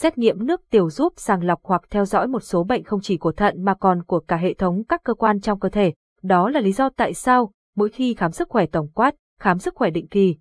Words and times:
xét 0.00 0.18
nghiệm 0.18 0.46
nước 0.46 0.60
tiểu 0.70 0.90
giúp 0.90 1.12
sàng 1.16 1.44
lọc 1.44 1.60
hoặc 1.62 1.82
theo 1.90 2.04
dõi 2.04 2.28
một 2.28 2.40
số 2.40 2.64
bệnh 2.64 2.84
không 2.84 3.00
chỉ 3.00 3.16
của 3.16 3.32
thận 3.32 3.64
mà 3.64 3.74
còn 3.74 4.02
của 4.02 4.20
cả 4.20 4.36
hệ 4.36 4.54
thống 4.54 4.84
các 4.84 5.02
cơ 5.04 5.14
quan 5.14 5.40
trong 5.40 5.60
cơ 5.60 5.68
thể. 5.68 5.92
Đó 6.22 6.48
là 6.48 6.60
lý 6.60 6.72
do 6.72 6.88
tại 6.96 7.14
sao, 7.14 7.52
mỗi 7.76 7.88
khi 7.88 8.14
khám 8.14 8.32
sức 8.32 8.48
khỏe 8.48 8.66
tổng 8.66 8.88
quát, 8.88 9.14
khám 9.40 9.58
sức 9.58 9.74
khỏe 9.74 9.90
định 9.90 10.08
kỳ, 10.08 10.36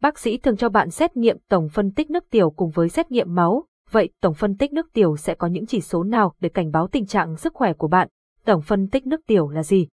bác 0.00 0.18
sĩ 0.18 0.38
thường 0.38 0.56
cho 0.56 0.68
bạn 0.68 0.90
xét 0.90 1.16
nghiệm 1.16 1.38
tổng 1.48 1.68
phân 1.68 1.90
tích 1.90 2.10
nước 2.10 2.24
tiểu 2.30 2.50
cùng 2.50 2.70
với 2.70 2.88
xét 2.88 3.10
nghiệm 3.10 3.34
máu. 3.34 3.64
Vậy 3.90 4.10
tổng 4.20 4.34
phân 4.34 4.56
tích 4.56 4.72
nước 4.72 4.92
tiểu 4.92 5.16
sẽ 5.16 5.34
có 5.34 5.46
những 5.46 5.66
chỉ 5.66 5.80
số 5.80 6.04
nào 6.04 6.34
để 6.40 6.48
cảnh 6.48 6.70
báo 6.70 6.88
tình 6.88 7.06
trạng 7.06 7.36
sức 7.36 7.54
khỏe 7.54 7.72
của 7.72 7.88
bạn? 7.88 8.08
Tổng 8.44 8.62
phân 8.62 8.88
tích 8.88 9.06
nước 9.06 9.20
tiểu 9.26 9.48
là 9.48 9.62
gì? 9.62 9.88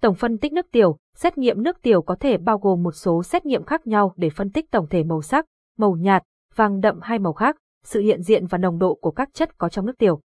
Tổng 0.00 0.14
phân 0.14 0.38
tích 0.38 0.52
nước 0.52 0.66
tiểu, 0.72 0.96
xét 1.14 1.38
nghiệm 1.38 1.62
nước 1.62 1.82
tiểu 1.82 2.02
có 2.02 2.16
thể 2.20 2.38
bao 2.38 2.58
gồm 2.58 2.82
một 2.82 2.92
số 2.92 3.22
xét 3.22 3.46
nghiệm 3.46 3.64
khác 3.64 3.86
nhau 3.86 4.12
để 4.16 4.30
phân 4.30 4.50
tích 4.50 4.70
tổng 4.70 4.86
thể 4.90 5.04
màu 5.04 5.22
sắc, 5.22 5.46
màu 5.78 5.96
nhạt, 5.96 6.22
vàng 6.54 6.80
đậm 6.80 6.98
hay 7.02 7.18
màu 7.18 7.32
khác, 7.32 7.56
sự 7.84 8.00
hiện 8.00 8.22
diện 8.22 8.46
và 8.46 8.58
nồng 8.58 8.78
độ 8.78 8.94
của 8.94 9.10
các 9.10 9.28
chất 9.34 9.58
có 9.58 9.68
trong 9.68 9.86
nước 9.86 9.98
tiểu. 9.98 10.20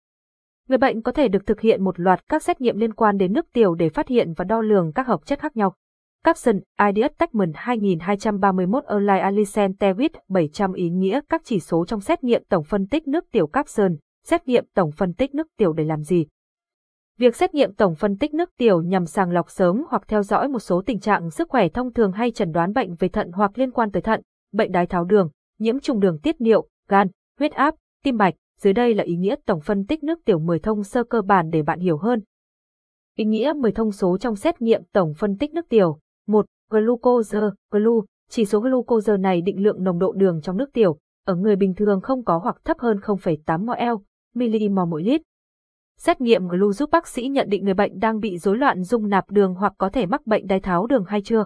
Người 0.68 0.78
bệnh 0.78 1.02
có 1.02 1.12
thể 1.12 1.28
được 1.28 1.46
thực 1.46 1.62
hiện 1.62 1.84
một 1.84 2.00
loạt 2.00 2.28
các 2.30 2.44
xét 2.44 2.62
nghiệm 2.62 2.78
liên 2.78 2.94
quan 2.94 3.18
đến 3.18 3.34
nước 3.34 3.46
tiểu 3.54 3.76
để 3.76 3.90
phát 3.90 4.08
hiện 4.08 4.34
và 4.34 4.46
đo 4.46 4.62
lường 4.62 4.92
các 4.94 5.08
hợp 5.08 5.26
chất 5.26 5.40
khác 5.40 5.58
nhau. 5.58 5.76
Capson, 6.24 6.60
Ideas 6.88 7.12
Techman 7.18 7.52
2231 7.56 8.84
Erlai 8.86 9.20
Alicent 9.20 9.80
Tewit 9.80 10.10
700 10.30 10.74
ý 10.74 10.90
nghĩa 10.90 11.20
các 11.30 11.42
chỉ 11.44 11.60
số 11.60 11.86
trong 11.86 12.02
xét 12.02 12.24
nghiệm 12.24 12.44
tổng 12.50 12.64
phân 12.64 12.88
tích 12.88 13.08
nước 13.08 13.26
tiểu 13.32 13.48
Capson, 13.48 13.96
xét 14.24 14.48
nghiệm 14.48 14.66
tổng 14.74 14.92
phân 14.92 15.14
tích 15.14 15.36
nước 15.36 15.48
tiểu 15.58 15.74
để 15.74 15.84
làm 15.84 16.04
gì? 16.04 16.26
Việc 17.18 17.36
xét 17.36 17.54
nghiệm 17.54 17.74
tổng 17.74 17.96
phân 17.96 18.18
tích 18.18 18.34
nước 18.34 18.50
tiểu 18.58 18.82
nhằm 18.82 19.06
sàng 19.06 19.32
lọc 19.32 19.50
sớm 19.50 19.84
hoặc 19.90 20.04
theo 20.08 20.24
dõi 20.24 20.48
một 20.48 20.60
số 20.60 20.82
tình 20.86 21.00
trạng 21.00 21.32
sức 21.32 21.50
khỏe 21.50 21.70
thông 21.70 21.94
thường 21.94 22.12
hay 22.12 22.32
chẩn 22.32 22.52
đoán 22.52 22.74
bệnh 22.74 22.96
về 22.96 23.08
thận 23.08 23.32
hoặc 23.32 23.58
liên 23.58 23.72
quan 23.72 23.92
tới 23.92 24.02
thận, 24.02 24.22
bệnh 24.54 24.72
đái 24.72 24.88
tháo 24.88 25.04
đường, 25.04 25.30
nhiễm 25.60 25.80
trùng 25.80 26.00
đường 26.00 26.20
tiết 26.20 26.42
niệu, 26.42 26.68
gan, 26.88 27.08
huyết 27.40 27.52
áp, 27.52 27.76
tim 28.04 28.18
mạch. 28.18 28.34
Dưới 28.62 28.74
đây 28.74 28.94
là 28.94 29.04
ý 29.04 29.16
nghĩa 29.16 29.36
tổng 29.46 29.62
phân 29.62 29.86
tích 29.86 30.04
nước 30.04 30.20
tiểu 30.26 30.40
10 30.40 30.60
thông 30.60 30.84
sơ 30.84 31.04
cơ 31.04 31.22
bản 31.22 31.50
để 31.50 31.62
bạn 31.62 31.80
hiểu 31.80 31.98
hơn. 31.98 32.22
Ý 33.18 33.26
nghĩa 33.26 33.54
10 33.54 33.72
thông 33.72 33.92
số 33.92 34.18
trong 34.18 34.36
xét 34.36 34.62
nghiệm 34.62 34.82
tổng 34.94 35.14
phân 35.18 35.38
tích 35.38 35.54
nước 35.54 35.70
tiểu. 35.70 36.00
1. 36.28 36.46
Glucose, 36.70 37.40
glu, 37.72 38.06
chỉ 38.30 38.46
số 38.46 38.60
glucose 38.60 39.18
này 39.18 39.42
định 39.42 39.64
lượng 39.64 39.84
nồng 39.84 40.00
độ 40.00 40.14
đường 40.14 40.42
trong 40.42 40.58
nước 40.58 40.74
tiểu, 40.74 40.98
ở 41.26 41.36
người 41.36 41.56
bình 41.56 41.74
thường 41.74 42.02
không 42.02 42.24
có 42.24 42.38
hoặc 42.38 42.58
thấp 42.64 42.78
hơn 42.80 42.98
0,8 42.98 43.66
mol, 43.66 44.02
millimol 44.34 44.90
mỗi 44.90 45.04
lít. 45.04 45.22
Xét 45.98 46.22
nghiệm 46.22 46.48
glu 46.48 46.74
giúp 46.74 46.90
bác 46.92 47.08
sĩ 47.08 47.28
nhận 47.28 47.50
định 47.50 47.64
người 47.66 47.74
bệnh 47.74 48.00
đang 48.00 48.20
bị 48.20 48.38
rối 48.38 48.58
loạn 48.58 48.84
dung 48.84 49.10
nạp 49.10 49.32
đường 49.32 49.56
hoặc 49.56 49.74
có 49.78 49.90
thể 49.90 50.06
mắc 50.06 50.28
bệnh 50.28 50.48
đái 50.48 50.60
tháo 50.60 50.88
đường 50.88 51.04
hay 51.08 51.22
chưa. 51.22 51.46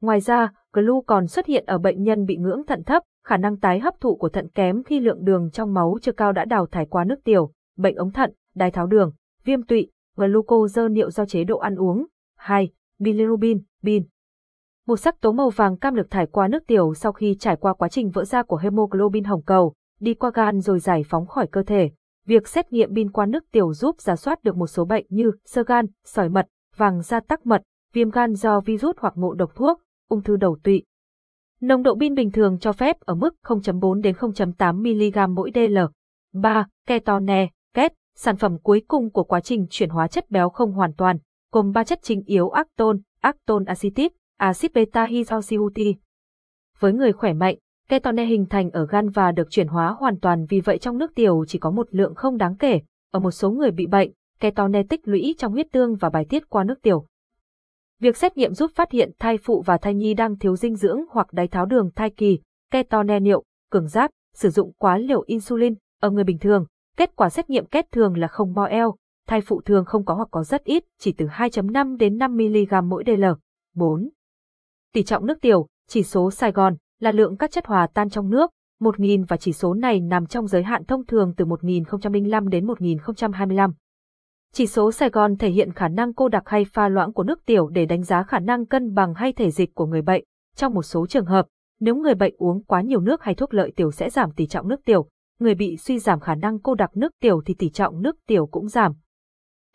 Ngoài 0.00 0.20
ra, 0.20 0.52
glu 0.72 1.02
còn 1.02 1.26
xuất 1.26 1.46
hiện 1.46 1.64
ở 1.66 1.78
bệnh 1.78 2.02
nhân 2.02 2.24
bị 2.24 2.36
ngưỡng 2.36 2.66
thận 2.66 2.84
thấp, 2.84 3.02
khả 3.30 3.36
năng 3.36 3.56
tái 3.56 3.80
hấp 3.80 4.00
thụ 4.00 4.16
của 4.16 4.28
thận 4.28 4.48
kém 4.48 4.82
khi 4.82 5.00
lượng 5.00 5.24
đường 5.24 5.50
trong 5.50 5.74
máu 5.74 5.98
chưa 6.02 6.12
cao 6.12 6.32
đã 6.32 6.44
đào 6.44 6.66
thải 6.66 6.86
qua 6.86 7.04
nước 7.04 7.24
tiểu, 7.24 7.52
bệnh 7.76 7.94
ống 7.94 8.10
thận, 8.10 8.32
đái 8.54 8.70
tháo 8.70 8.86
đường, 8.86 9.12
viêm 9.44 9.62
tụy, 9.62 9.90
glucose 10.16 10.88
niệu 10.88 11.10
do 11.10 11.26
chế 11.26 11.44
độ 11.44 11.58
ăn 11.58 11.74
uống. 11.74 12.06
2. 12.36 12.70
Bilirubin, 12.98 13.62
bin. 13.82 14.04
Một 14.86 14.96
sắc 14.96 15.20
tố 15.20 15.32
màu 15.32 15.50
vàng 15.50 15.76
cam 15.76 15.94
được 15.94 16.10
thải 16.10 16.26
qua 16.26 16.48
nước 16.48 16.66
tiểu 16.66 16.94
sau 16.94 17.12
khi 17.12 17.36
trải 17.40 17.56
qua 17.56 17.74
quá 17.74 17.88
trình 17.88 18.10
vỡ 18.10 18.24
ra 18.24 18.42
của 18.42 18.56
hemoglobin 18.56 19.24
hồng 19.24 19.42
cầu, 19.42 19.74
đi 20.00 20.14
qua 20.14 20.30
gan 20.34 20.60
rồi 20.60 20.78
giải 20.78 21.02
phóng 21.08 21.26
khỏi 21.26 21.46
cơ 21.46 21.62
thể. 21.62 21.90
Việc 22.26 22.48
xét 22.48 22.72
nghiệm 22.72 22.92
bin 22.92 23.10
qua 23.10 23.26
nước 23.26 23.44
tiểu 23.52 23.74
giúp 23.74 24.00
giả 24.00 24.16
soát 24.16 24.44
được 24.44 24.56
một 24.56 24.66
số 24.66 24.84
bệnh 24.84 25.06
như 25.08 25.32
sơ 25.44 25.62
gan, 25.62 25.86
sỏi 26.04 26.28
mật, 26.28 26.46
vàng 26.76 27.02
da 27.02 27.20
tắc 27.20 27.46
mật, 27.46 27.62
viêm 27.92 28.10
gan 28.10 28.34
do 28.34 28.60
virus 28.60 28.96
hoặc 28.98 29.14
ngộ 29.16 29.34
độc 29.34 29.54
thuốc, 29.54 29.80
ung 30.08 30.22
thư 30.22 30.36
đầu 30.36 30.56
tụy. 30.62 30.84
Nồng 31.60 31.82
độ 31.82 31.96
pin 32.00 32.14
bình 32.14 32.30
thường 32.30 32.58
cho 32.58 32.72
phép 32.72 33.00
ở 33.00 33.14
mức 33.14 33.34
0.4 33.44 34.00
đến 34.00 34.14
0.8 34.14 34.74
mg 35.28 35.34
mỗi 35.34 35.50
dl. 35.54 35.78
3. 36.32 36.66
Ketone, 36.86 37.48
ket, 37.74 37.92
sản 38.16 38.36
phẩm 38.36 38.58
cuối 38.58 38.82
cùng 38.88 39.10
của 39.10 39.24
quá 39.24 39.40
trình 39.40 39.66
chuyển 39.70 39.90
hóa 39.90 40.08
chất 40.08 40.30
béo 40.30 40.50
không 40.50 40.72
hoàn 40.72 40.92
toàn, 40.92 41.18
gồm 41.52 41.72
ba 41.72 41.84
chất 41.84 41.98
chính 42.02 42.22
yếu 42.26 42.48
acton, 42.48 42.98
acton 43.20 43.64
acetic, 43.64 44.12
axit 44.38 44.72
beta 44.72 45.04
hydroxyuti. 45.04 45.94
Với 46.78 46.92
người 46.92 47.12
khỏe 47.12 47.32
mạnh, 47.32 47.56
ketone 47.88 48.24
hình 48.24 48.46
thành 48.46 48.70
ở 48.70 48.86
gan 48.86 49.08
và 49.08 49.32
được 49.32 49.50
chuyển 49.50 49.68
hóa 49.68 49.96
hoàn 49.98 50.20
toàn 50.20 50.46
vì 50.48 50.60
vậy 50.60 50.78
trong 50.78 50.98
nước 50.98 51.14
tiểu 51.14 51.44
chỉ 51.48 51.58
có 51.58 51.70
một 51.70 51.86
lượng 51.90 52.14
không 52.14 52.36
đáng 52.36 52.56
kể. 52.56 52.80
Ở 53.12 53.20
một 53.20 53.30
số 53.30 53.50
người 53.50 53.70
bị 53.70 53.86
bệnh, 53.86 54.10
ketone 54.40 54.82
tích 54.82 55.08
lũy 55.08 55.34
trong 55.38 55.52
huyết 55.52 55.66
tương 55.72 55.96
và 55.96 56.10
bài 56.10 56.26
tiết 56.28 56.48
qua 56.48 56.64
nước 56.64 56.82
tiểu. 56.82 57.06
Việc 58.00 58.16
xét 58.16 58.36
nghiệm 58.36 58.54
giúp 58.54 58.70
phát 58.74 58.90
hiện 58.90 59.10
thai 59.18 59.38
phụ 59.38 59.62
và 59.66 59.78
thai 59.78 59.94
nhi 59.94 60.14
đang 60.14 60.38
thiếu 60.38 60.56
dinh 60.56 60.76
dưỡng 60.76 61.00
hoặc 61.10 61.32
đái 61.32 61.48
tháo 61.48 61.66
đường 61.66 61.90
thai 61.96 62.10
kỳ, 62.10 62.38
ketone 62.70 63.20
niệu, 63.20 63.44
cường 63.70 63.88
giáp, 63.88 64.10
sử 64.34 64.50
dụng 64.50 64.72
quá 64.78 64.98
liều 64.98 65.22
insulin. 65.26 65.74
Ở 66.00 66.10
người 66.10 66.24
bình 66.24 66.38
thường, 66.38 66.66
kết 66.96 67.16
quả 67.16 67.30
xét 67.30 67.50
nghiệm 67.50 67.66
kết 67.66 67.86
thường 67.92 68.16
là 68.16 68.28
không 68.28 68.54
mo 68.54 68.64
eo, 68.64 68.94
thai 69.28 69.40
phụ 69.40 69.60
thường 69.60 69.84
không 69.84 70.04
có 70.04 70.14
hoặc 70.14 70.28
có 70.30 70.44
rất 70.44 70.64
ít, 70.64 70.84
chỉ 70.98 71.12
từ 71.12 71.26
2.5 71.26 71.96
đến 71.96 72.18
5 72.18 72.36
mg 72.36 72.88
mỗi 72.88 73.04
dl. 73.06 73.24
4. 73.74 74.08
Tỷ 74.92 75.02
trọng 75.02 75.26
nước 75.26 75.40
tiểu, 75.40 75.66
chỉ 75.88 76.02
số 76.02 76.30
Sài 76.30 76.52
Gòn, 76.52 76.76
là 77.00 77.12
lượng 77.12 77.36
các 77.36 77.50
chất 77.50 77.66
hòa 77.66 77.86
tan 77.94 78.10
trong 78.10 78.30
nước, 78.30 78.50
1.000 78.80 79.24
và 79.28 79.36
chỉ 79.36 79.52
số 79.52 79.74
này 79.74 80.00
nằm 80.00 80.26
trong 80.26 80.46
giới 80.46 80.62
hạn 80.62 80.84
thông 80.84 81.06
thường 81.06 81.34
từ 81.36 81.44
1005 81.44 82.48
đến 82.48 82.66
1025. 82.66 83.72
Chỉ 84.54 84.66
số 84.66 84.92
Sài 84.92 85.10
Gòn 85.10 85.36
thể 85.36 85.50
hiện 85.50 85.72
khả 85.72 85.88
năng 85.88 86.14
cô 86.14 86.28
đặc 86.28 86.42
hay 86.46 86.64
pha 86.64 86.88
loãng 86.88 87.12
của 87.12 87.22
nước 87.22 87.46
tiểu 87.46 87.68
để 87.68 87.86
đánh 87.86 88.02
giá 88.02 88.22
khả 88.22 88.38
năng 88.38 88.66
cân 88.66 88.94
bằng 88.94 89.14
hay 89.14 89.32
thể 89.32 89.50
dịch 89.50 89.74
của 89.74 89.86
người 89.86 90.02
bệnh. 90.02 90.24
Trong 90.56 90.74
một 90.74 90.82
số 90.82 91.06
trường 91.06 91.26
hợp, 91.26 91.46
nếu 91.80 91.96
người 91.96 92.14
bệnh 92.14 92.34
uống 92.36 92.64
quá 92.64 92.80
nhiều 92.80 93.00
nước 93.00 93.22
hay 93.22 93.34
thuốc 93.34 93.54
lợi 93.54 93.72
tiểu 93.76 93.90
sẽ 93.90 94.10
giảm 94.10 94.32
tỷ 94.32 94.46
trọng 94.46 94.68
nước 94.68 94.80
tiểu, 94.84 95.08
người 95.38 95.54
bị 95.54 95.76
suy 95.76 95.98
giảm 95.98 96.20
khả 96.20 96.34
năng 96.34 96.58
cô 96.58 96.74
đặc 96.74 96.90
nước 96.96 97.12
tiểu 97.20 97.42
thì 97.46 97.54
tỷ 97.54 97.70
trọng 97.70 98.02
nước 98.02 98.16
tiểu 98.26 98.46
cũng 98.46 98.68
giảm. 98.68 98.92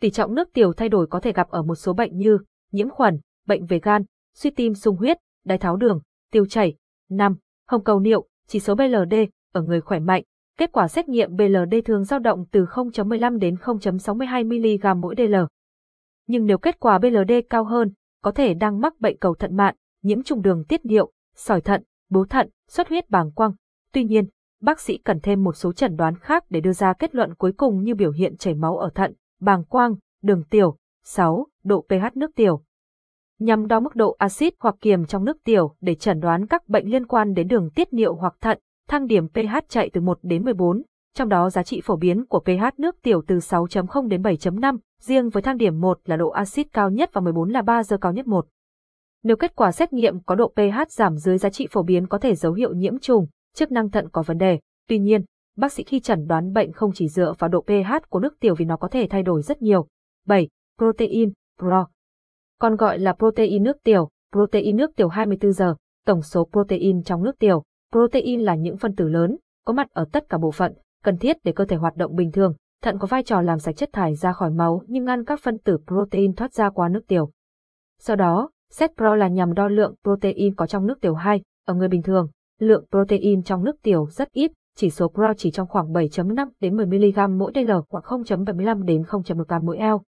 Tỷ 0.00 0.10
trọng 0.10 0.34
nước 0.34 0.48
tiểu 0.52 0.72
thay 0.72 0.88
đổi 0.88 1.06
có 1.06 1.20
thể 1.20 1.32
gặp 1.32 1.48
ở 1.48 1.62
một 1.62 1.74
số 1.74 1.92
bệnh 1.92 2.16
như 2.16 2.38
nhiễm 2.72 2.90
khuẩn, 2.90 3.20
bệnh 3.46 3.66
về 3.66 3.80
gan, 3.82 4.02
suy 4.34 4.50
tim 4.50 4.74
sung 4.74 4.96
huyết, 4.96 5.16
đái 5.44 5.58
tháo 5.58 5.76
đường, 5.76 6.00
tiêu 6.32 6.46
chảy. 6.46 6.74
5. 7.10 7.36
Hồng 7.68 7.84
cầu 7.84 8.00
niệu, 8.00 8.26
chỉ 8.46 8.60
số 8.60 8.74
BLD 8.74 9.14
ở 9.52 9.62
người 9.62 9.80
khỏe 9.80 9.98
mạnh. 9.98 10.22
Kết 10.58 10.72
quả 10.72 10.88
xét 10.88 11.08
nghiệm 11.08 11.36
BLD 11.36 11.74
thường 11.84 12.04
dao 12.04 12.18
động 12.18 12.44
từ 12.52 12.64
0.15 12.64 13.38
đến 13.38 13.54
0.62 13.54 14.46
mg 14.46 15.00
mỗi 15.00 15.14
dl. 15.18 15.34
Nhưng 16.26 16.46
nếu 16.46 16.58
kết 16.58 16.80
quả 16.80 16.98
BLD 16.98 17.32
cao 17.50 17.64
hơn, 17.64 17.92
có 18.22 18.30
thể 18.30 18.54
đang 18.54 18.80
mắc 18.80 19.00
bệnh 19.00 19.18
cầu 19.18 19.34
thận 19.34 19.56
mạn, 19.56 19.76
nhiễm 20.02 20.22
trùng 20.22 20.42
đường 20.42 20.64
tiết 20.64 20.84
niệu, 20.84 21.12
sỏi 21.34 21.60
thận, 21.60 21.82
bướu 22.10 22.24
thận, 22.24 22.48
xuất 22.68 22.88
huyết 22.88 23.10
bàng 23.10 23.30
quang. 23.32 23.52
Tuy 23.92 24.04
nhiên, 24.04 24.28
bác 24.62 24.80
sĩ 24.80 24.98
cần 24.98 25.20
thêm 25.22 25.44
một 25.44 25.52
số 25.52 25.72
chẩn 25.72 25.96
đoán 25.96 26.14
khác 26.18 26.44
để 26.50 26.60
đưa 26.60 26.72
ra 26.72 26.92
kết 26.92 27.14
luận 27.14 27.34
cuối 27.34 27.52
cùng 27.52 27.82
như 27.82 27.94
biểu 27.94 28.10
hiện 28.10 28.36
chảy 28.36 28.54
máu 28.54 28.78
ở 28.78 28.90
thận, 28.94 29.14
bàng 29.40 29.64
quang, 29.64 29.94
đường 30.22 30.44
tiểu. 30.50 30.76
6. 31.04 31.46
Độ 31.64 31.86
pH 31.88 32.16
nước 32.16 32.30
tiểu. 32.36 32.62
Nhằm 33.38 33.66
đo 33.66 33.80
mức 33.80 33.96
độ 33.96 34.16
axit 34.18 34.54
hoặc 34.60 34.74
kiềm 34.80 35.06
trong 35.06 35.24
nước 35.24 35.36
tiểu 35.44 35.74
để 35.80 35.94
chẩn 35.94 36.20
đoán 36.20 36.46
các 36.46 36.68
bệnh 36.68 36.90
liên 36.90 37.06
quan 37.06 37.34
đến 37.34 37.48
đường 37.48 37.70
tiết 37.74 37.92
niệu 37.92 38.14
hoặc 38.14 38.36
thận, 38.40 38.58
thang 38.88 39.06
điểm 39.06 39.28
pH 39.28 39.56
chạy 39.68 39.90
từ 39.92 40.00
1 40.00 40.18
đến 40.22 40.44
14, 40.44 40.82
trong 41.14 41.28
đó 41.28 41.50
giá 41.50 41.62
trị 41.62 41.80
phổ 41.84 41.96
biến 41.96 42.26
của 42.26 42.40
pH 42.40 42.78
nước 42.80 43.02
tiểu 43.02 43.22
từ 43.26 43.38
6.0 43.38 44.08
đến 44.08 44.22
7.5, 44.22 44.78
riêng 45.02 45.28
với 45.28 45.42
thang 45.42 45.56
điểm 45.56 45.80
1 45.80 46.00
là 46.04 46.16
độ 46.16 46.28
axit 46.28 46.72
cao 46.72 46.90
nhất 46.90 47.10
và 47.12 47.20
14 47.20 47.50
là 47.50 47.62
3 47.62 47.82
giờ 47.82 47.96
cao 48.00 48.12
nhất 48.12 48.26
1. 48.26 48.46
Nếu 49.22 49.36
kết 49.36 49.56
quả 49.56 49.72
xét 49.72 49.92
nghiệm 49.92 50.20
có 50.20 50.34
độ 50.34 50.52
pH 50.56 50.90
giảm 50.90 51.16
dưới 51.16 51.38
giá 51.38 51.50
trị 51.50 51.66
phổ 51.70 51.82
biến 51.82 52.06
có 52.06 52.18
thể 52.18 52.34
dấu 52.34 52.52
hiệu 52.52 52.74
nhiễm 52.74 52.98
trùng, 52.98 53.26
chức 53.54 53.72
năng 53.72 53.90
thận 53.90 54.08
có 54.12 54.22
vấn 54.22 54.38
đề. 54.38 54.58
Tuy 54.88 54.98
nhiên, 54.98 55.24
bác 55.56 55.72
sĩ 55.72 55.82
khi 55.82 56.00
chẩn 56.00 56.26
đoán 56.26 56.52
bệnh 56.52 56.72
không 56.72 56.90
chỉ 56.94 57.08
dựa 57.08 57.34
vào 57.38 57.48
độ 57.48 57.60
pH 57.60 58.08
của 58.08 58.20
nước 58.20 58.40
tiểu 58.40 58.54
vì 58.54 58.64
nó 58.64 58.76
có 58.76 58.88
thể 58.88 59.06
thay 59.10 59.22
đổi 59.22 59.42
rất 59.42 59.62
nhiều. 59.62 59.86
7. 60.26 60.48
Protein, 60.78 61.32
pro. 61.58 61.86
Còn 62.60 62.76
gọi 62.76 62.98
là 62.98 63.12
protein 63.12 63.62
nước 63.62 63.76
tiểu, 63.82 64.08
protein 64.32 64.76
nước 64.76 64.96
tiểu 64.96 65.08
24 65.08 65.52
giờ, 65.52 65.74
tổng 66.06 66.22
số 66.22 66.48
protein 66.52 67.02
trong 67.02 67.22
nước 67.22 67.38
tiểu. 67.38 67.62
Protein 67.92 68.40
là 68.40 68.54
những 68.54 68.76
phân 68.76 68.94
tử 68.94 69.08
lớn, 69.08 69.36
có 69.64 69.72
mặt 69.72 69.88
ở 69.92 70.04
tất 70.12 70.28
cả 70.28 70.38
bộ 70.38 70.50
phận, 70.50 70.72
cần 71.04 71.18
thiết 71.18 71.36
để 71.44 71.52
cơ 71.52 71.64
thể 71.64 71.76
hoạt 71.76 71.96
động 71.96 72.16
bình 72.16 72.32
thường. 72.32 72.54
Thận 72.82 72.98
có 72.98 73.06
vai 73.06 73.22
trò 73.22 73.40
làm 73.40 73.58
sạch 73.58 73.76
chất 73.76 73.90
thải 73.92 74.14
ra 74.14 74.32
khỏi 74.32 74.50
máu 74.50 74.82
nhưng 74.86 75.04
ngăn 75.04 75.24
các 75.24 75.40
phân 75.42 75.58
tử 75.58 75.78
protein 75.86 76.34
thoát 76.34 76.52
ra 76.52 76.70
qua 76.70 76.88
nước 76.88 77.06
tiểu. 77.08 77.30
Sau 77.98 78.16
đó, 78.16 78.50
set 78.70 78.90
pro 78.96 79.14
là 79.14 79.28
nhằm 79.28 79.54
đo 79.54 79.68
lượng 79.68 79.94
protein 80.02 80.54
có 80.54 80.66
trong 80.66 80.86
nước 80.86 81.00
tiểu 81.00 81.14
2, 81.14 81.42
ở 81.66 81.74
người 81.74 81.88
bình 81.88 82.02
thường, 82.02 82.28
lượng 82.58 82.84
protein 82.90 83.42
trong 83.42 83.64
nước 83.64 83.82
tiểu 83.82 84.06
rất 84.10 84.32
ít, 84.32 84.52
chỉ 84.76 84.90
số 84.90 85.08
pro 85.08 85.34
chỉ 85.36 85.50
trong 85.50 85.68
khoảng 85.68 85.92
7.5 85.92 86.48
đến 86.60 86.76
10 86.76 86.86
mg 86.86 87.38
mỗi 87.38 87.52
dl 87.54 87.72
hoặc 87.90 88.04
0.75 88.04 88.82
đến 88.82 89.02
0.1 89.02 89.60
g 89.60 89.64
mỗi 89.64 89.78
eo. 89.78 90.02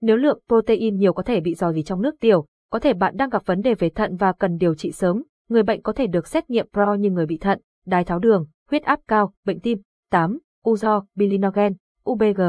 Nếu 0.00 0.16
lượng 0.16 0.40
protein 0.48 0.96
nhiều 0.96 1.12
có 1.12 1.22
thể 1.22 1.40
bị 1.40 1.54
dò 1.54 1.72
dỉ 1.72 1.82
trong 1.82 2.02
nước 2.02 2.14
tiểu, 2.20 2.46
có 2.70 2.78
thể 2.78 2.94
bạn 2.94 3.16
đang 3.16 3.28
gặp 3.28 3.42
vấn 3.46 3.62
đề 3.62 3.74
về 3.74 3.88
thận 3.88 4.16
và 4.16 4.32
cần 4.32 4.56
điều 4.56 4.74
trị 4.74 4.92
sớm. 4.92 5.22
Người 5.48 5.62
bệnh 5.62 5.82
có 5.82 5.92
thể 5.92 6.06
được 6.06 6.26
xét 6.26 6.50
nghiệm 6.50 6.66
pro 6.72 6.94
như 6.94 7.10
người 7.10 7.26
bị 7.26 7.38
thận, 7.38 7.60
đái 7.86 8.04
tháo 8.04 8.18
đường, 8.18 8.46
huyết 8.70 8.82
áp 8.82 9.00
cao, 9.08 9.32
bệnh 9.44 9.60
tim. 9.60 9.78
8. 10.10 10.38
Uzo, 10.64 11.04
bilinogen, 11.14 11.74
UBG. 12.10 12.40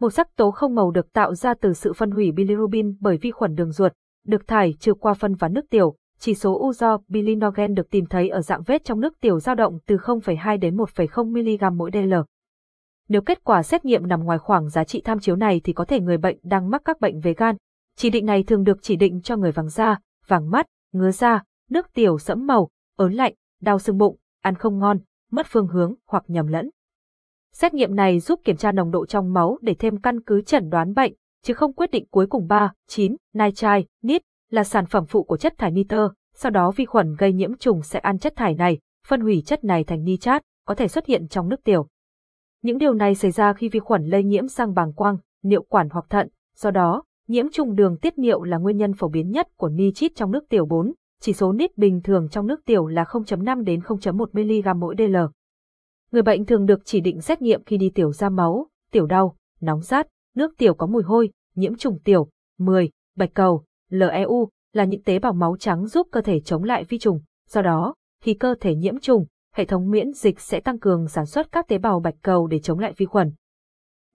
Một 0.00 0.10
sắc 0.10 0.36
tố 0.36 0.50
không 0.50 0.74
màu 0.74 0.90
được 0.90 1.12
tạo 1.12 1.34
ra 1.34 1.54
từ 1.54 1.72
sự 1.72 1.92
phân 1.92 2.10
hủy 2.10 2.32
bilirubin 2.32 2.96
bởi 3.00 3.16
vi 3.16 3.30
khuẩn 3.30 3.54
đường 3.54 3.72
ruột, 3.72 3.92
được 4.26 4.46
thải 4.46 4.74
trừ 4.80 4.94
qua 4.94 5.14
phân 5.14 5.34
và 5.34 5.48
nước 5.48 5.70
tiểu, 5.70 5.96
chỉ 6.18 6.34
số 6.34 6.58
u 6.58 6.72
do 6.72 6.98
bilinogen 7.08 7.74
được 7.74 7.90
tìm 7.90 8.06
thấy 8.06 8.28
ở 8.28 8.40
dạng 8.40 8.62
vết 8.62 8.84
trong 8.84 9.00
nước 9.00 9.20
tiểu 9.20 9.40
dao 9.40 9.54
động 9.54 9.78
từ 9.86 9.96
0,2 9.96 10.58
đến 10.58 10.76
1,0 10.76 11.70
mg 11.70 11.76
mỗi 11.76 11.90
dl. 11.92 12.14
Nếu 13.08 13.22
kết 13.22 13.44
quả 13.44 13.62
xét 13.62 13.84
nghiệm 13.84 14.06
nằm 14.06 14.24
ngoài 14.24 14.38
khoảng 14.38 14.68
giá 14.68 14.84
trị 14.84 15.02
tham 15.04 15.18
chiếu 15.18 15.36
này 15.36 15.60
thì 15.64 15.72
có 15.72 15.84
thể 15.84 16.00
người 16.00 16.18
bệnh 16.18 16.38
đang 16.42 16.70
mắc 16.70 16.82
các 16.84 17.00
bệnh 17.00 17.20
về 17.20 17.34
gan. 17.34 17.56
Chỉ 17.96 18.10
định 18.10 18.26
này 18.26 18.42
thường 18.42 18.64
được 18.64 18.78
chỉ 18.82 18.96
định 18.96 19.20
cho 19.22 19.36
người 19.36 19.52
vàng 19.52 19.68
da, 19.68 19.98
vàng 20.26 20.50
mắt, 20.50 20.66
ngứa 20.92 21.10
da, 21.10 21.42
nước 21.70 21.92
tiểu 21.94 22.18
sẫm 22.18 22.46
màu, 22.46 22.68
ớn 22.96 23.12
lạnh, 23.12 23.34
đau 23.60 23.78
sưng 23.78 23.98
bụng, 23.98 24.16
ăn 24.40 24.54
không 24.54 24.78
ngon, 24.78 24.98
mất 25.30 25.46
phương 25.48 25.68
hướng 25.68 25.94
hoặc 26.06 26.24
nhầm 26.28 26.46
lẫn. 26.46 26.70
Xét 27.52 27.74
nghiệm 27.74 27.94
này 27.94 28.20
giúp 28.20 28.40
kiểm 28.44 28.56
tra 28.56 28.72
nồng 28.72 28.90
độ 28.90 29.06
trong 29.06 29.32
máu 29.32 29.58
để 29.60 29.74
thêm 29.74 30.00
căn 30.00 30.20
cứ 30.20 30.42
chẩn 30.42 30.68
đoán 30.68 30.94
bệnh, 30.94 31.14
chứ 31.42 31.54
không 31.54 31.72
quyết 31.72 31.90
định 31.90 32.06
cuối 32.10 32.26
cùng 32.26 32.46
3, 32.46 32.72
9, 32.86 33.16
nitrile, 33.34 33.82
nit 34.02 34.22
là 34.50 34.64
sản 34.64 34.86
phẩm 34.86 35.04
phụ 35.08 35.22
của 35.22 35.36
chất 35.36 35.54
thải 35.58 35.70
nitơ, 35.70 36.08
sau 36.34 36.50
đó 36.50 36.70
vi 36.76 36.84
khuẩn 36.84 37.14
gây 37.18 37.32
nhiễm 37.32 37.56
trùng 37.56 37.82
sẽ 37.82 37.98
ăn 37.98 38.18
chất 38.18 38.32
thải 38.36 38.54
này, 38.54 38.78
phân 39.06 39.20
hủy 39.20 39.42
chất 39.46 39.64
này 39.64 39.84
thành 39.84 40.04
nitrat, 40.04 40.42
có 40.66 40.74
thể 40.74 40.88
xuất 40.88 41.06
hiện 41.06 41.28
trong 41.28 41.48
nước 41.48 41.64
tiểu. 41.64 41.88
Những 42.62 42.78
điều 42.78 42.94
này 42.94 43.14
xảy 43.14 43.30
ra 43.30 43.52
khi 43.52 43.68
vi 43.68 43.80
khuẩn 43.80 44.04
lây 44.04 44.24
nhiễm 44.24 44.48
sang 44.48 44.74
bàng 44.74 44.92
quang, 44.92 45.16
niệu 45.42 45.62
quản 45.62 45.88
hoặc 45.90 46.06
thận, 46.10 46.28
do 46.56 46.70
đó, 46.70 47.04
nhiễm 47.28 47.50
trùng 47.50 47.74
đường 47.74 47.96
tiết 47.96 48.18
niệu 48.18 48.42
là 48.42 48.58
nguyên 48.58 48.76
nhân 48.76 48.92
phổ 48.92 49.08
biến 49.08 49.30
nhất 49.30 49.48
của 49.56 49.68
nitrit 49.68 50.12
trong 50.14 50.30
nước 50.30 50.48
tiểu 50.48 50.66
4, 50.66 50.92
chỉ 51.22 51.32
số 51.32 51.52
nit 51.52 51.78
bình 51.78 52.00
thường 52.04 52.28
trong 52.28 52.46
nước 52.46 52.60
tiểu 52.64 52.86
là 52.86 53.04
0.5 53.04 53.64
đến 53.64 53.80
0.1 53.80 54.74
mg 54.74 54.80
mỗi 54.80 54.94
dl. 54.98 55.16
Người 56.12 56.22
bệnh 56.22 56.44
thường 56.44 56.66
được 56.66 56.80
chỉ 56.84 57.00
định 57.00 57.20
xét 57.20 57.42
nghiệm 57.42 57.64
khi 57.64 57.76
đi 57.76 57.90
tiểu 57.94 58.12
ra 58.12 58.28
máu, 58.28 58.66
tiểu 58.92 59.06
đau, 59.06 59.36
nóng 59.60 59.80
rát, 59.80 60.06
nước 60.36 60.54
tiểu 60.58 60.74
có 60.74 60.86
mùi 60.86 61.02
hôi, 61.02 61.30
nhiễm 61.54 61.76
trùng 61.76 61.98
tiểu, 62.04 62.28
10, 62.58 62.90
bạch 63.16 63.34
cầu, 63.34 63.64
LEU 63.90 64.48
là 64.72 64.84
những 64.84 65.02
tế 65.02 65.18
bào 65.18 65.32
máu 65.32 65.56
trắng 65.56 65.86
giúp 65.86 66.08
cơ 66.10 66.20
thể 66.20 66.40
chống 66.40 66.64
lại 66.64 66.84
vi 66.84 66.98
trùng. 66.98 67.20
Do 67.48 67.62
đó, 67.62 67.94
khi 68.22 68.34
cơ 68.34 68.54
thể 68.60 68.74
nhiễm 68.74 68.98
trùng, 68.98 69.26
hệ 69.54 69.64
thống 69.64 69.90
miễn 69.90 70.12
dịch 70.12 70.40
sẽ 70.40 70.60
tăng 70.60 70.78
cường 70.78 71.08
sản 71.08 71.26
xuất 71.26 71.52
các 71.52 71.68
tế 71.68 71.78
bào 71.78 72.00
bạch 72.00 72.14
cầu 72.22 72.46
để 72.46 72.58
chống 72.58 72.78
lại 72.78 72.92
vi 72.96 73.06
khuẩn. 73.06 73.32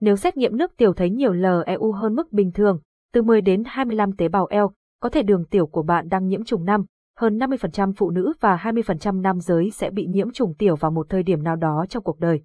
Nếu 0.00 0.16
xét 0.16 0.36
nghiệm 0.36 0.56
nước 0.56 0.76
tiểu 0.76 0.92
thấy 0.92 1.10
nhiều 1.10 1.32
LEU 1.32 1.92
hơn 1.92 2.14
mức 2.14 2.32
bình 2.32 2.52
thường, 2.52 2.80
từ 3.12 3.22
10 3.22 3.40
đến 3.40 3.62
25 3.66 4.12
tế 4.12 4.28
bào 4.28 4.48
L, 4.50 4.56
có 5.00 5.08
thể 5.08 5.22
đường 5.22 5.44
tiểu 5.44 5.66
của 5.66 5.82
bạn 5.82 6.08
đang 6.08 6.26
nhiễm 6.26 6.44
trùng 6.44 6.64
năm, 6.64 6.84
hơn 7.16 7.38
50% 7.38 7.92
phụ 7.96 8.10
nữ 8.10 8.32
và 8.40 8.56
20% 8.56 9.20
nam 9.20 9.40
giới 9.40 9.70
sẽ 9.70 9.90
bị 9.90 10.06
nhiễm 10.06 10.32
trùng 10.32 10.54
tiểu 10.54 10.76
vào 10.76 10.90
một 10.90 11.06
thời 11.08 11.22
điểm 11.22 11.42
nào 11.42 11.56
đó 11.56 11.86
trong 11.88 12.02
cuộc 12.02 12.20
đời. 12.20 12.40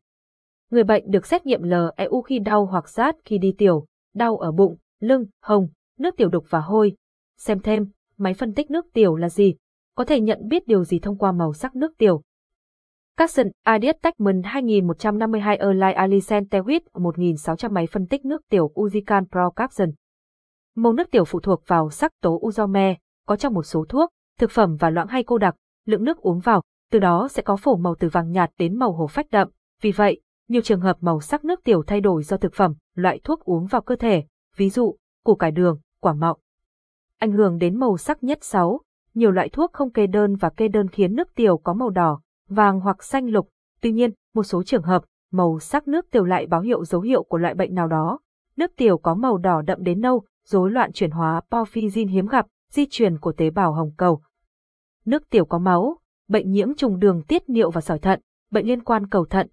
Người 0.72 0.84
bệnh 0.84 1.12
được 1.12 1.26
xét 1.26 1.46
nghiệm 1.46 1.62
LEU 1.64 2.22
khi 2.22 2.40
đau 2.40 2.66
hoặc 2.66 2.90
rát 2.90 3.16
khi 3.26 3.38
đi 3.38 3.54
tiểu, 3.58 3.86
đau 4.14 4.38
ở 4.38 4.52
bụng, 4.52 4.78
lưng, 5.00 5.26
hồng, 5.42 5.68
nước 6.00 6.18
tiểu 6.18 6.30
đục 6.30 6.46
và 6.50 6.60
hôi. 6.60 6.96
Xem 7.38 7.60
thêm, 7.60 7.88
máy 8.18 8.34
phân 8.34 8.54
tích 8.54 8.72
nước 8.72 8.86
tiểu 8.94 9.16
là 9.16 9.30
gì? 9.30 9.56
Có 9.96 10.06
thể 10.06 10.22
nhận 10.22 10.48
biết 10.48 10.68
điều 10.68 10.84
gì 10.84 11.00
thông 11.00 11.18
qua 11.18 11.32
màu 11.32 11.54
sắc 11.54 11.76
nước 11.76 11.98
tiểu? 11.98 12.22
Capson 13.18 13.48
Ideas 13.76 13.96
Techman 14.02 14.42
2152 14.44 15.58
Erlai 15.58 15.94
Alicent 15.94 16.54
Tewit 16.54 16.80
1600 16.94 17.74
máy 17.74 17.88
phân 17.92 18.08
tích 18.08 18.26
nước 18.26 18.42
tiểu 18.50 18.72
Uzican 18.76 19.26
Pro 19.32 19.50
Capson. 19.50 19.90
Màu 20.76 20.94
nước 20.94 21.12
tiểu 21.12 21.26
phụ 21.26 21.40
thuộc 21.40 21.64
vào 21.68 21.90
sắc 21.90 22.12
tố 22.22 22.40
uzome, 22.40 22.96
có 23.28 23.36
trong 23.36 23.54
một 23.54 23.64
số 23.64 23.86
thuốc, 23.90 24.10
thực 24.42 24.52
phẩm 24.52 24.76
và 24.80 24.90
loãng 24.90 25.08
hay 25.08 25.24
cô 25.24 25.38
đặc, 25.38 25.56
lượng 25.86 26.04
nước 26.04 26.18
uống 26.18 26.40
vào, 26.40 26.64
từ 26.92 27.00
đó 27.00 27.28
sẽ 27.28 27.42
có 27.42 27.56
phổ 27.56 27.76
màu 27.76 27.96
từ 27.96 28.10
vàng 28.10 28.32
nhạt 28.32 28.52
đến 28.58 28.80
màu 28.80 28.92
hổ 28.92 29.08
phách 29.08 29.32
đậm. 29.32 29.48
Vì 29.82 29.92
vậy, 29.92 30.22
nhiều 30.48 30.62
trường 30.62 30.82
hợp 30.82 30.98
màu 31.02 31.22
sắc 31.22 31.46
nước 31.46 31.64
tiểu 31.64 31.84
thay 31.88 32.02
đổi 32.02 32.24
do 32.24 32.38
thực 32.38 32.54
phẩm, 32.54 32.74
loại 32.96 33.20
thuốc 33.24 33.40
uống 33.40 33.66
vào 33.66 33.82
cơ 33.82 33.96
thể, 33.96 34.24
ví 34.56 34.70
dụ, 34.70 34.96
củ 35.24 35.36
cải 35.36 35.52
đường, 35.52 35.80
quả 36.00 36.14
mọng. 36.14 36.40
Ảnh 37.20 37.32
hưởng 37.32 37.58
đến 37.58 37.80
màu 37.80 37.98
sắc 37.98 38.24
nhất 38.24 38.44
6, 38.44 38.82
nhiều 39.14 39.32
loại 39.32 39.50
thuốc 39.50 39.74
không 39.74 39.92
kê 39.92 40.08
đơn 40.08 40.36
và 40.36 40.50
kê 40.50 40.68
đơn 40.68 40.88
khiến 40.88 41.16
nước 41.16 41.36
tiểu 41.36 41.58
có 41.58 41.74
màu 41.74 41.90
đỏ, 41.90 42.22
vàng 42.50 42.80
hoặc 42.80 43.04
xanh 43.04 43.28
lục. 43.28 43.50
Tuy 43.82 43.92
nhiên, 43.92 44.12
một 44.34 44.44
số 44.44 44.64
trường 44.64 44.84
hợp, 44.84 45.04
màu 45.32 45.60
sắc 45.60 45.88
nước 45.88 46.06
tiểu 46.12 46.26
lại 46.26 46.48
báo 46.48 46.62
hiệu 46.62 46.86
dấu 46.86 47.02
hiệu 47.02 47.24
của 47.24 47.38
loại 47.38 47.54
bệnh 47.54 47.76
nào 47.76 47.88
đó. 47.88 48.20
Nước 48.58 48.72
tiểu 48.78 48.98
có 48.98 49.16
màu 49.16 49.38
đỏ 49.38 49.62
đậm 49.62 49.84
đến 49.84 50.02
nâu, 50.02 50.24
rối 50.46 50.72
loạn 50.72 50.92
chuyển 50.92 51.12
hóa 51.12 51.42
porphyrin 51.52 52.08
hiếm 52.08 52.28
gặp, 52.28 52.46
di 52.72 52.86
truyền 52.90 53.20
của 53.20 53.32
tế 53.32 53.50
bào 53.50 53.74
hồng 53.74 53.92
cầu. 53.98 54.22
Nước 55.06 55.30
tiểu 55.30 55.46
có 55.46 55.60
máu, 55.60 55.98
bệnh 56.28 56.52
nhiễm 56.52 56.76
trùng 56.76 57.00
đường 57.00 57.22
tiết 57.28 57.50
niệu 57.50 57.72
và 57.72 57.82
sỏi 57.82 58.00
thận, 58.00 58.20
bệnh 58.52 58.68
liên 58.68 58.84
quan 58.84 59.08
cầu 59.08 59.26
thận. 59.26 59.48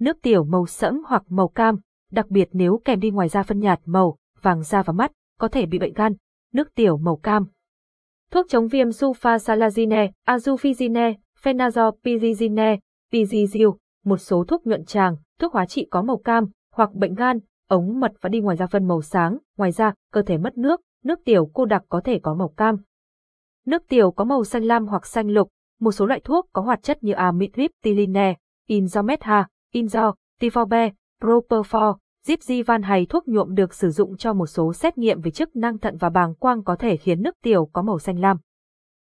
Nước 0.00 0.16
tiểu 0.22 0.44
màu 0.44 0.66
sẫm 0.66 1.02
hoặc 1.06 1.22
màu 1.28 1.48
cam, 1.48 1.76
đặc 2.10 2.28
biệt 2.28 2.48
nếu 2.52 2.80
kèm 2.84 3.00
đi 3.00 3.10
ngoài 3.10 3.28
da 3.28 3.42
phân 3.42 3.60
nhạt 3.60 3.80
màu, 3.84 4.16
vàng 4.42 4.62
da 4.62 4.82
và 4.82 4.92
mắt, 4.92 5.12
có 5.38 5.48
thể 5.48 5.66
bị 5.66 5.78
bệnh 5.78 5.92
gan. 5.92 6.12
Nước 6.52 6.74
tiểu 6.74 6.96
màu 6.96 7.16
cam. 7.16 7.46
Thuốc 8.30 8.46
chống 8.48 8.68
viêm 8.68 8.88
sulfasalazine, 8.88 10.10
azufizine, 10.26 11.14
phenazopyrizine, 11.42 12.78
pizizil, 13.12 13.76
một 14.04 14.16
số 14.16 14.44
thuốc 14.44 14.66
nhuận 14.66 14.84
tràng, 14.84 15.16
thuốc 15.38 15.52
hóa 15.52 15.66
trị 15.66 15.86
có 15.90 16.02
màu 16.02 16.16
cam, 16.16 16.46
hoặc 16.74 16.92
bệnh 16.92 17.14
gan, 17.14 17.38
ống 17.68 18.00
mật 18.00 18.12
và 18.20 18.28
đi 18.28 18.40
ngoài 18.40 18.56
da 18.56 18.66
phân 18.66 18.88
màu 18.88 19.02
sáng, 19.02 19.38
ngoài 19.56 19.72
ra, 19.72 19.94
cơ 20.12 20.22
thể 20.22 20.38
mất 20.38 20.58
nước, 20.58 20.80
nước 21.04 21.18
tiểu 21.24 21.50
cô 21.54 21.64
đặc 21.64 21.82
có 21.88 22.00
thể 22.04 22.18
có 22.22 22.34
màu 22.34 22.48
cam. 22.48 22.76
Nước 23.66 23.82
tiểu 23.88 24.10
có 24.10 24.24
màu 24.24 24.44
xanh 24.44 24.64
lam 24.64 24.86
hoặc 24.86 25.06
xanh 25.06 25.28
lục, 25.30 25.48
một 25.80 25.92
số 25.92 26.06
loại 26.06 26.20
thuốc 26.24 26.46
có 26.52 26.62
hoạt 26.62 26.82
chất 26.82 27.02
như 27.02 27.12
amitriptyline, 27.12 28.36
inzometha, 28.68 29.44
inzo, 29.74 30.14
tiforbe, 30.40 30.90
propofol, 31.22 31.94
Zipzivan 32.26 32.82
hay 32.82 33.06
thuốc 33.06 33.28
nhuộm 33.28 33.54
được 33.54 33.74
sử 33.74 33.90
dụng 33.90 34.16
cho 34.16 34.32
một 34.32 34.46
số 34.46 34.72
xét 34.72 34.98
nghiệm 34.98 35.20
về 35.20 35.30
chức 35.30 35.56
năng 35.56 35.78
thận 35.78 35.96
và 35.96 36.10
bàng 36.10 36.34
quang 36.34 36.64
có 36.64 36.76
thể 36.76 36.96
khiến 36.96 37.22
nước 37.22 37.34
tiểu 37.42 37.70
có 37.72 37.82
màu 37.82 37.98
xanh 37.98 38.18
lam. 38.18 38.36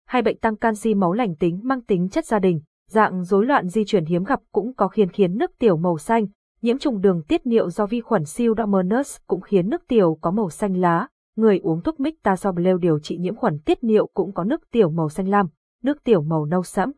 Hai 0.08 0.22
bệnh 0.22 0.38
tăng 0.38 0.56
canxi 0.56 0.96
máu 0.96 1.14
lành 1.14 1.36
tính 1.36 1.60
mang 1.64 1.82
tính 1.82 2.10
chất 2.10 2.26
gia 2.26 2.40
đình, 2.40 2.62
dạng 2.90 3.24
rối 3.24 3.46
loạn 3.46 3.68
di 3.68 3.86
chuyển 3.86 4.06
hiếm 4.06 4.24
gặp 4.24 4.40
cũng 4.52 4.74
có 4.74 4.88
khiến 4.88 5.10
khiến 5.10 5.38
nước 5.38 5.52
tiểu 5.60 5.78
màu 5.78 5.98
xanh, 5.98 6.26
nhiễm 6.62 6.78
trùng 6.78 7.02
đường 7.02 7.24
tiết 7.28 7.46
niệu 7.46 7.70
do 7.70 7.86
vi 7.86 8.02
khuẩn 8.02 8.24
Pseudomonas 8.24 9.18
cũng 9.28 9.42
khiến 9.42 9.70
nước 9.70 9.88
tiểu 9.88 10.18
có 10.22 10.32
màu 10.32 10.50
xanh 10.50 10.76
lá, 10.76 11.08
người 11.42 11.60
uống 11.64 11.82
thuốc 11.82 12.00
Mictazoblev 12.00 12.78
điều 12.78 13.00
trị 13.00 13.18
nhiễm 13.18 13.36
khuẩn 13.36 13.60
tiết 13.60 13.84
niệu 13.84 14.08
cũng 14.08 14.34
có 14.34 14.44
nước 14.44 14.62
tiểu 14.72 14.90
màu 14.90 15.10
xanh 15.10 15.28
lam, 15.28 15.48
nước 15.84 16.04
tiểu 16.04 16.22
màu 16.22 16.46
nâu 16.46 16.64
sẫm. 16.64 16.92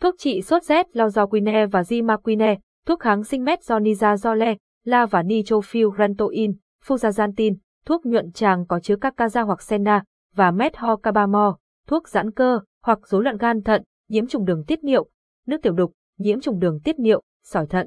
Thuốc 0.00 0.14
trị 0.18 0.42
sốt 0.42 0.62
rét 0.62 0.86
lozoquine 0.92 1.70
và 1.70 1.82
Zimaquine, 1.82 2.56
thuốc 2.86 3.00
kháng 3.00 3.24
sinh 3.24 3.44
Metronidazole, 3.44 4.56
La 4.84 5.06
và 5.06 5.22
nitrofurantoin, 5.22 6.54
fuzaxanthin, 6.86 7.54
thuốc 7.86 8.06
nhuận 8.06 8.32
tràng 8.32 8.66
có 8.66 8.80
chứa 8.80 8.94
cacaza 8.94 9.44
hoặc 9.46 9.62
senna, 9.62 10.04
và 10.34 10.50
methocarbamol, 10.50 11.52
thuốc 11.86 12.08
giãn 12.08 12.30
cơ, 12.30 12.60
hoặc 12.84 12.98
rối 13.08 13.22
loạn 13.22 13.36
gan 13.36 13.62
thận, 13.62 13.82
nhiễm 14.08 14.26
trùng 14.26 14.44
đường 14.44 14.64
tiết 14.66 14.84
niệu, 14.84 15.08
nước 15.46 15.62
tiểu 15.62 15.72
đục, 15.72 15.92
nhiễm 16.18 16.40
trùng 16.40 16.58
đường 16.58 16.80
tiết 16.84 16.98
niệu, 16.98 17.22
sỏi 17.44 17.66
thận. 17.66 17.86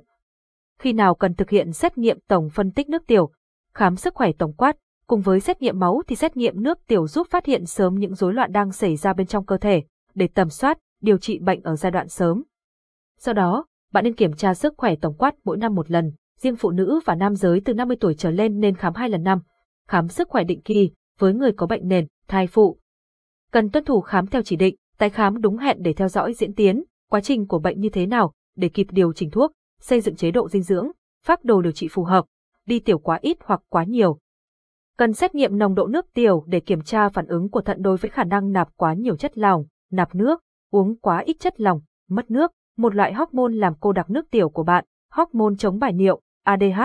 Khi 0.80 0.94
nào 0.94 1.16
cần 1.16 1.33
thực 1.36 1.50
hiện 1.50 1.71
xét 1.71 1.97
nghiệm 1.97 2.19
tổng 2.28 2.50
phân 2.50 2.71
tích 2.71 2.90
nước 2.90 3.04
tiểu, 3.07 3.31
khám 3.73 3.95
sức 3.95 4.14
khỏe 4.16 4.31
tổng 4.38 4.54
quát, 4.54 4.78
cùng 5.11 5.21
với 5.21 5.39
xét 5.39 5.61
nghiệm 5.61 5.80
máu 5.80 6.01
thì 6.07 6.15
xét 6.15 6.37
nghiệm 6.37 6.63
nước 6.63 6.87
tiểu 6.87 7.07
giúp 7.07 7.27
phát 7.30 7.45
hiện 7.45 7.65
sớm 7.65 7.95
những 7.95 8.15
rối 8.15 8.33
loạn 8.33 8.51
đang 8.51 8.71
xảy 8.71 8.95
ra 8.95 9.13
bên 9.13 9.27
trong 9.27 9.45
cơ 9.45 9.57
thể, 9.57 9.83
để 10.15 10.27
tầm 10.27 10.49
soát, 10.49 10.77
điều 11.01 11.18
trị 11.18 11.39
bệnh 11.39 11.61
ở 11.63 11.75
giai 11.75 11.91
đoạn 11.91 12.07
sớm. 12.07 12.44
Sau 13.18 13.33
đó, 13.33 13.65
bạn 13.94 14.03
nên 14.03 14.15
kiểm 14.15 14.33
tra 14.33 14.53
sức 14.53 14.73
khỏe 14.77 14.95
tổng 14.95 15.13
quát 15.18 15.35
mỗi 15.44 15.57
năm 15.57 15.75
một 15.75 15.91
lần, 15.91 16.11
riêng 16.39 16.56
phụ 16.56 16.71
nữ 16.71 16.99
và 17.06 17.15
nam 17.15 17.35
giới 17.35 17.61
từ 17.65 17.73
50 17.73 17.97
tuổi 17.99 18.13
trở 18.13 18.31
lên 18.31 18.59
nên 18.59 18.75
khám 18.75 18.94
hai 18.94 19.09
lần 19.09 19.23
năm, 19.23 19.39
khám 19.87 20.07
sức 20.07 20.30
khỏe 20.30 20.44
định 20.44 20.61
kỳ 20.61 20.91
với 21.19 21.33
người 21.33 21.51
có 21.51 21.68
bệnh 21.68 21.87
nền, 21.87 22.07
thai 22.27 22.47
phụ. 22.47 22.77
Cần 23.51 23.69
tuân 23.69 23.85
thủ 23.85 24.01
khám 24.01 24.27
theo 24.27 24.41
chỉ 24.41 24.56
định, 24.56 24.75
tái 24.97 25.09
khám 25.09 25.41
đúng 25.41 25.57
hẹn 25.57 25.77
để 25.81 25.94
theo 25.94 26.07
dõi 26.07 26.33
diễn 26.33 26.53
tiến, 26.53 26.83
quá 27.09 27.21
trình 27.21 27.47
của 27.47 27.59
bệnh 27.59 27.80
như 27.80 27.89
thế 27.89 28.06
nào, 28.06 28.31
để 28.56 28.69
kịp 28.69 28.87
điều 28.91 29.13
chỉnh 29.13 29.30
thuốc, 29.30 29.51
xây 29.81 30.01
dựng 30.01 30.15
chế 30.15 30.31
độ 30.31 30.49
dinh 30.49 30.63
dưỡng, 30.63 30.87
phác 31.25 31.44
đồ 31.44 31.61
điều 31.61 31.71
trị 31.71 31.87
phù 31.91 32.03
hợp, 32.03 32.25
đi 32.65 32.80
tiểu 32.80 32.99
quá 32.99 33.19
ít 33.21 33.37
hoặc 33.44 33.61
quá 33.69 33.83
nhiều. 33.83 34.19
Cần 34.98 35.14
xét 35.14 35.36
nghiệm 35.36 35.57
nồng 35.57 35.76
độ 35.76 35.88
nước 35.88 36.06
tiểu 36.14 36.44
để 36.48 36.60
kiểm 36.60 36.81
tra 36.81 37.10
phản 37.10 37.28
ứng 37.28 37.50
của 37.50 37.62
thận 37.62 37.81
đối 37.81 37.98
với 37.98 38.10
khả 38.10 38.24
năng 38.24 38.52
nạp 38.52 38.69
quá 38.76 38.94
nhiều 38.94 39.16
chất 39.16 39.38
lỏng, 39.38 39.66
nạp 39.92 40.16
nước, 40.16 40.42
uống 40.71 40.98
quá 40.98 41.19
ít 41.26 41.36
chất 41.40 41.62
lỏng, 41.62 41.81
mất 42.10 42.31
nước, 42.31 42.52
một 42.78 42.95
loại 42.95 43.14
hormone 43.14 43.54
làm 43.54 43.74
cô 43.80 43.92
đặc 43.92 44.10
nước 44.10 44.31
tiểu 44.31 44.50
của 44.50 44.64
bạn, 44.64 44.86
hormone 45.12 45.56
chống 45.57 45.80
bài 45.80 45.94
niệu, 45.94 46.21
ADH, 46.44 46.81